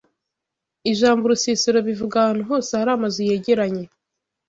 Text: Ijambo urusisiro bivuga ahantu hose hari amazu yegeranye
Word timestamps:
Ijambo 0.91 1.21
urusisiro 1.25 1.79
bivuga 1.87 2.15
ahantu 2.19 2.43
hose 2.49 2.71
hari 2.79 2.91
amazu 2.97 3.19
yegeranye 3.29 3.85